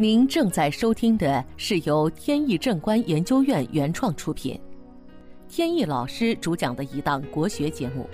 [0.00, 4.58] 您正在收听的是由天意正观研究院原创出品，
[5.46, 8.08] 天意老师主讲的一档国学节目。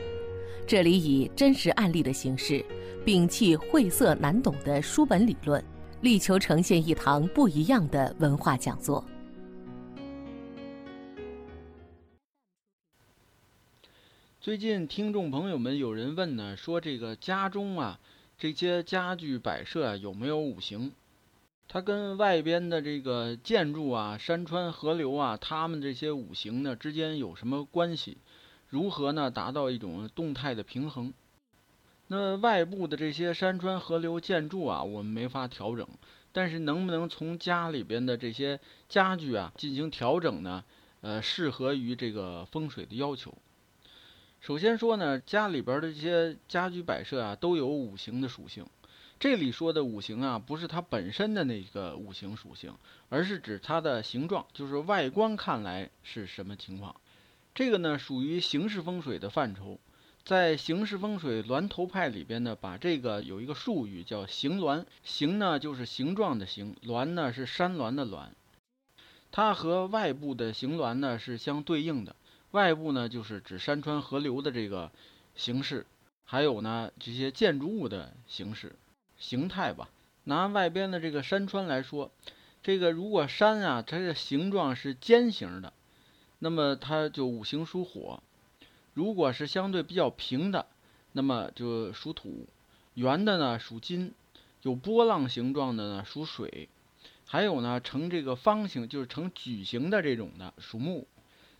[0.66, 2.60] 这里以真实案例的形式，
[3.04, 5.64] 摒弃晦涩难懂的书本理论，
[6.00, 9.04] 力求呈现一堂不一样的文化讲座。
[14.40, 18.00] 最近听众朋友们有人问呢，说这个家中啊，
[18.36, 20.90] 这些家具摆设啊有没有五行？
[21.68, 28.18] 它跟外边的这个建筑啊、山川河流啊，它们这些五行呢之间有什么关系？
[28.68, 31.12] 如何呢达到一种动态的平衡？
[32.08, 35.86] 那外部的这些山川河流建筑啊，我们没法调整，
[36.32, 40.64] 但是能不能从家里边的这些家具啊进行调整呢？
[41.00, 43.34] 呃，适合于这个风水的要求。
[44.40, 48.64] 首先说呢，家里边的这些家居摆设啊，都有五行的属性。
[49.18, 52.74] 这里说的五行啊，不是它本身的那个五行属性，
[53.08, 56.94] 而是指它的形状，就是外观看来是什么情况。
[57.54, 59.80] 这个呢，属于形式风水的范畴。
[60.22, 64.84] 在形式风水峦头派里边呢，把这个有一个术语叫形峦。
[65.02, 68.30] 形呢就是形状的形，峦呢是山峦的峦。
[69.30, 72.14] 它和外部的形峦呢是相对应的。
[72.50, 74.90] 外部呢，就是指山川河流的这个
[75.34, 75.86] 形式，
[76.24, 78.74] 还有呢这些建筑物的形式、
[79.18, 79.88] 形态吧。
[80.24, 82.10] 拿外边的这个山川来说，
[82.62, 85.72] 这个如果山啊，它的形状是尖形的，
[86.40, 88.20] 那么它就五行属火；
[88.92, 90.66] 如果是相对比较平的，
[91.12, 92.46] 那么就属土；
[92.94, 94.10] 圆的呢属金；
[94.62, 96.68] 有波浪形状的呢属水；
[97.24, 101.06] 还有呢呈这个方形，就是呈矩形的这种的属木。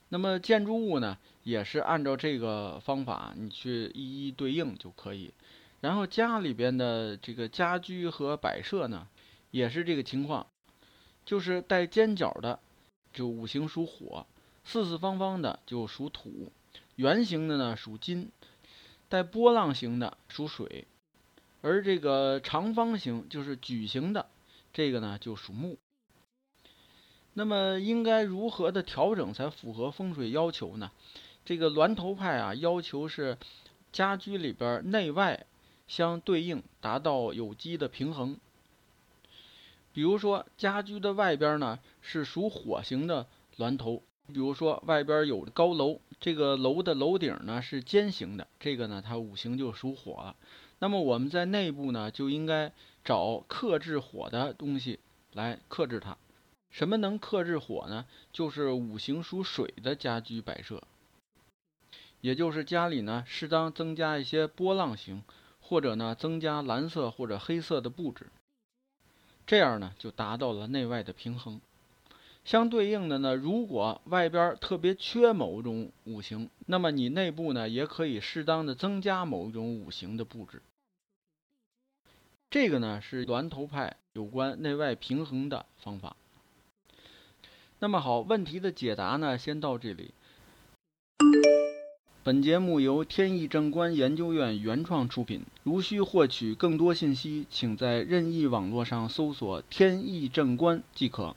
[0.08, 5.32] 那么建筑物呢，也是按照这个方法，你去一一对应就可以。
[5.80, 9.06] 然后家里边的这个家居和摆设呢，
[9.50, 10.46] 也是这个情况，
[11.24, 12.58] 就是带尖角的，
[13.12, 14.27] 就五行属火；
[14.64, 16.51] 四四方方的就属土；
[16.96, 18.30] 圆形的呢属金；
[19.08, 20.86] 带波浪形的属水；
[21.61, 24.27] 而这个长方形就是矩形的，
[24.72, 25.78] 这个呢就属木。
[27.34, 30.90] 那么应该如何的调整才符合风水要求呢？
[31.45, 33.36] 这个峦头派啊，要求是
[33.92, 35.46] 家居里边内外
[35.86, 38.36] 相对应，达到有机的平衡。
[39.92, 43.27] 比如说家居的外边呢是属火型的
[43.57, 50.36] 峦头，比如说外边有高楼，这个楼的楼顶呢是尖形的，这个呢它五行就属火了。
[50.79, 55.01] 那么我们在内部呢就应该找克制火的东西
[55.33, 56.19] 来克制它。
[56.69, 58.05] 什么能克制火呢？
[58.33, 60.83] 就是五行属水的家居摆设，
[62.20, 65.23] 也就是家里呢适当增加一些波浪形，
[65.68, 68.27] 或者呢增加蓝色或者黑色的布置，
[69.44, 71.60] 这样呢就达到了内外的平衡。
[72.44, 80.62] 相对应的呢，如果外边特别缺某种五行，那么你内部呢也可以适当的增加某一种五行的布置。
[82.48, 86.16] 这个呢是峦头派有关内外平衡的方法。
[87.80, 90.14] 那么好，问题的解答呢，先到这里。
[92.27, 95.45] 本节目由天意正观研究院原创出品。
[95.63, 101.37] 如需获取更多信息，请在任意网络上搜索“天意正观”即可。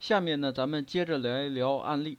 [0.00, 2.16] 下面呢，咱们接着来聊案例。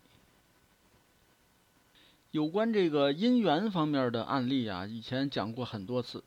[2.29, 6.23] 有关这个姻缘方面的案例啊，以前讲过很多次。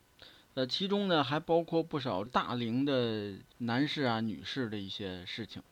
[0.54, 5.62] 呃，其中呢还包括不少大龄的男士啊、女士的一些事情。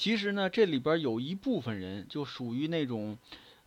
[0.00, 3.18] 其实呢，这里边有一部分人就属于那种，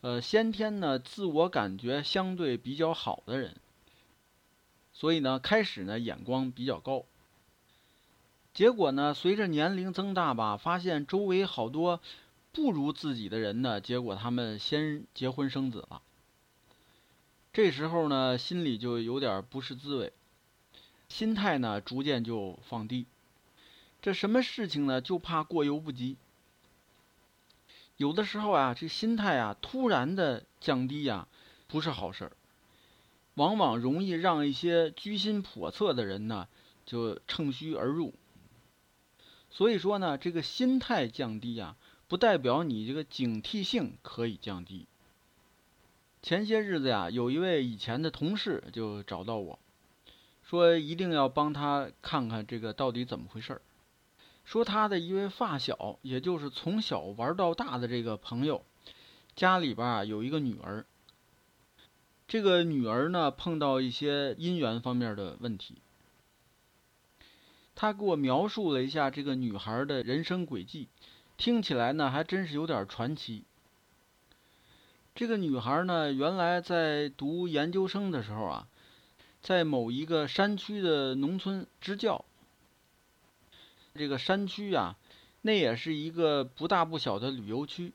[0.01, 3.55] 呃，先天呢自我感觉相对比较好的人，
[4.93, 7.05] 所以呢，开始呢眼光比较高。
[8.51, 12.01] 结果呢，随着年龄增大吧，发现周围好多
[12.51, 16.01] 不如自己的人呢，结果他们先结婚生子了。
[17.53, 20.11] 这时候呢，心里就有点不是滋味，
[21.09, 23.05] 心态呢逐渐就放低。
[24.03, 24.99] 这什么事情呢？
[24.99, 26.17] 就怕过犹不及。
[27.95, 31.29] 有的时候啊，这心态啊突然的降低呀，
[31.69, 32.31] 不是好事儿，
[33.35, 36.49] 往往容易让一些居心叵测的人呢
[36.85, 38.13] 就乘虚而入。
[39.49, 41.77] 所以说呢，这个心态降低啊，
[42.09, 44.85] 不代表你这个警惕性可以降低。
[46.21, 49.57] 前些日子呀，有一位以前的同事就找到我，
[50.43, 53.61] 说一定要帮他看看这个到底怎么回事儿。
[54.43, 58.63] 说他的一位发小，也就是从小玩到大的这个朋友，
[59.35, 60.85] 家里边啊有一个女儿。
[62.27, 65.77] 这个女儿呢碰到一些姻缘方面的问题。
[67.75, 70.87] 他给我描述了一下这个女孩的人生轨迹，
[71.37, 73.43] 听起来呢还真是有点传奇。
[75.15, 78.67] 这个女孩呢，原来在读研究生的时候啊，
[79.41, 82.25] 在某一个山区的农村支教。
[83.95, 84.97] 这个山区啊，
[85.41, 87.93] 那也是一个不大不小的旅游区。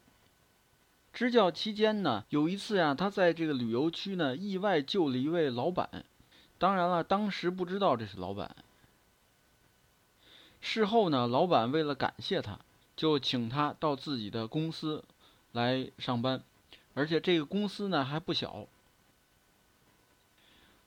[1.13, 6.05] 支教期间呢，有一次呀，他在这个旅游区呢，意外救了一位老板。
[6.59, 8.55] 当然了，当时不知道这是老板。
[10.61, 12.61] 事后呢，老板为了感谢他，
[12.97, 15.03] 就请他到自己的公司
[15.51, 16.43] 来上班，
[16.95, 18.67] 而且这个公司呢还不小。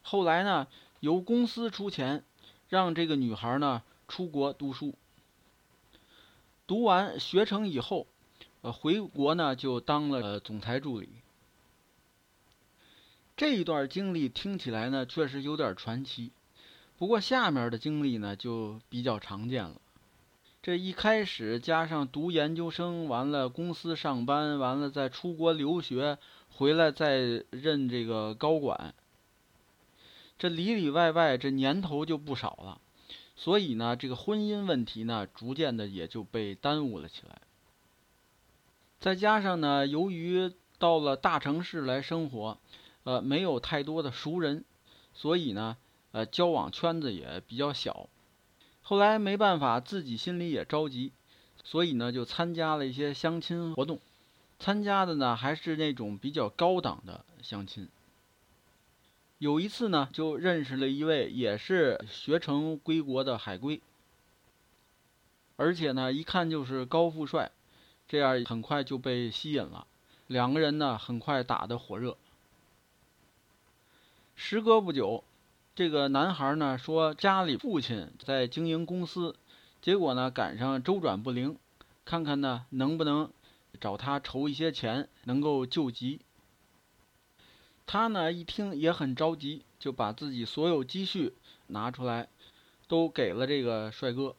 [0.01, 0.67] 后来呢，
[1.01, 2.23] 由公司出钱，
[2.69, 4.93] 让这个女孩呢出国读书。
[6.71, 8.07] 读完学成以后，
[8.61, 11.09] 呃，回国呢就当了总裁助理。
[13.35, 16.31] 这一段经历听起来呢，确实有点传奇。
[16.97, 19.81] 不过下面的经历呢就比较常见了。
[20.63, 26.19] 这一开始加上读研究生，完了公司上班，完了再出国留学，
[26.49, 28.95] 回来再任这个高管，
[30.39, 32.79] 这里里外外这年头就不少了。
[33.43, 37.41] 所以呢，这个婚姻问题呢，逐渐的也就被耽误了起来。
[38.99, 42.59] 再加上呢，由于到了大城市来生活，
[43.03, 44.63] 呃，没有太多的熟人，
[45.15, 45.75] 所以呢。
[46.13, 48.09] 呃，交往圈子也比较小，
[48.81, 51.13] 后来没办法，自己心里也着急，
[51.63, 53.97] 所以呢，就参加了一些相亲活动，
[54.59, 57.87] 参加的呢还是那种比较高档的相亲。
[59.41, 63.81] 有一次呢，就认识了一位也是学成归国的海归，
[65.55, 67.49] 而且呢，一看就是高富帅，
[68.07, 69.87] 这样很快就被吸引了，
[70.27, 72.15] 两个人呢很快打得火热。
[74.35, 75.23] 时隔不久。
[75.73, 79.35] 这个男孩呢说，家里父亲在经营公司，
[79.81, 81.57] 结果呢赶上周转不灵，
[82.05, 83.31] 看看呢能不能
[83.79, 86.19] 找他筹一些钱，能够救急。
[87.91, 91.33] 他呢一听也很着急，就把自己所有积蓄
[91.67, 92.29] 拿出来，
[92.87, 94.33] 都给了这个帅哥。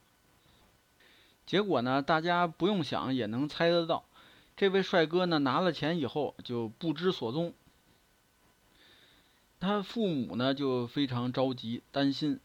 [1.45, 4.07] 结果呢，大家不用想也能猜得到，
[4.57, 7.53] 这位帅哥呢拿了钱以后就不知所踪。
[9.61, 12.41] 他父母呢就非常着急担心，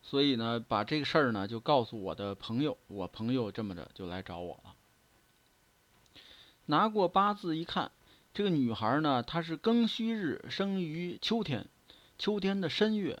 [0.00, 4.74] 所以呢把这个事儿呢就告诉我的朋友，我朋友这么着就来找我了。
[6.64, 7.92] 拿过八字一看，
[8.38, 11.66] 这个女孩呢她是庚戌日生于秋天，
[12.20, 13.20] 秋天的申月，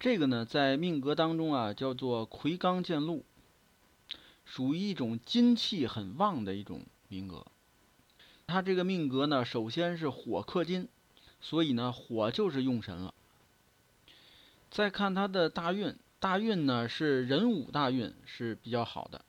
[0.00, 3.24] 这个呢在命格当中啊叫做魁罡见禄，
[4.44, 7.46] 属于一种金气很旺的一种命格。
[8.48, 10.88] 她这个命格呢首先是火克金。
[11.40, 13.14] 所以呢，火就是用神了。
[14.68, 19.24] 再看她的大运，大运呢是壬午大运是比较好的。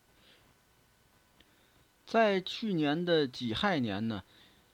[2.08, 4.24] 在去年的己亥年呢，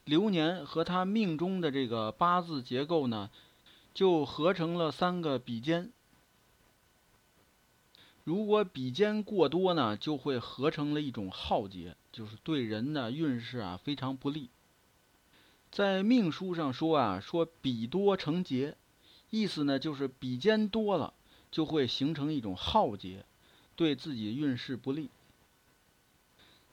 [0.08, 3.30] 流年和他命中的这个八字结构呢，
[3.94, 5.92] 就合成了三个比肩。
[8.24, 14.50] 如果比肩过多呢，就会合成了一种耗劫，就是对人的运势啊非常不利。
[15.70, 18.78] 在命书上说啊，说比多成劫，
[19.30, 21.14] 意思呢就是比肩多了，
[21.52, 23.26] 就会形成一种耗劫，
[23.76, 25.10] 对自己运势不利。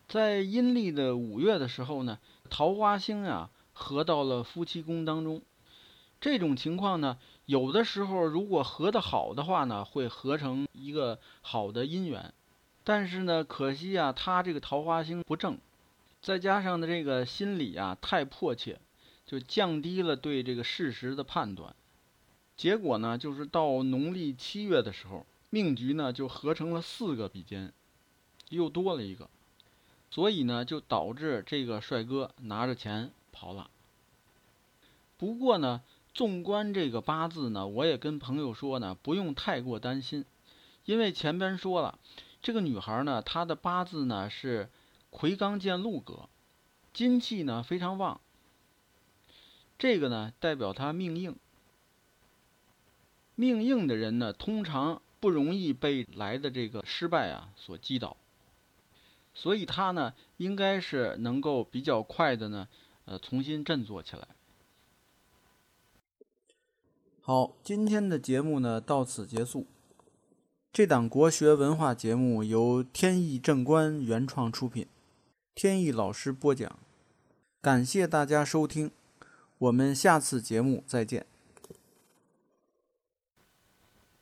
[0.06, 2.18] 在阴历的五月的时候呢，
[2.54, 5.42] 桃花星啊合到了夫妻宫当中，
[6.20, 12.32] 这种情况呢，有的时候如果合得好的话呢，会合成一个好的姻缘，
[12.84, 15.58] 但是呢，可惜啊，他这个桃花星不正，
[16.23, 18.78] 再加上呢这个心理啊太迫切。
[19.26, 21.75] 就降低了对这个事实的判断，
[22.56, 27.73] 结果呢，就是到农历七月的时候，命局呢就合成了四个比肩，
[28.50, 29.28] 又多了一个，
[30.14, 33.68] 所以呢，就导致这个帅哥拿着钱跑了。
[35.18, 40.25] 不过呢，纵观这个八字呢，我也跟朋友说呢，不用太过担心，
[40.85, 41.99] 因为前边说了，
[42.40, 44.71] 这个女孩呢，她的八字呢是
[45.11, 46.28] 魁罡见禄格，
[46.92, 48.21] 金气呢非常旺。
[49.76, 51.35] 这个呢，代表他命硬。
[53.35, 58.16] 命硬的人呢，通常不容易被来的这个失败啊所击倒，
[59.35, 62.69] 所以他呢，应该是能够比较快的呢，
[63.05, 64.29] 呃，重新振作起来。
[67.21, 69.67] 好，今天的节目呢到此结束。
[70.73, 74.87] 这档国学文化节目由天意正观原创出品，
[75.55, 76.79] 天意老师播讲，
[77.61, 78.91] 感谢大家收听。
[79.59, 81.26] 我们下次节目再见。